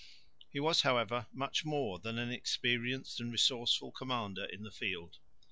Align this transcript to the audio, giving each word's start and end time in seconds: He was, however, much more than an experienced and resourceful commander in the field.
He 0.49 0.59
was, 0.59 0.81
however, 0.81 1.27
much 1.31 1.63
more 1.63 1.99
than 1.99 2.17
an 2.17 2.31
experienced 2.31 3.19
and 3.19 3.31
resourceful 3.31 3.91
commander 3.91 4.45
in 4.45 4.63
the 4.63 4.71
field. 4.71 5.19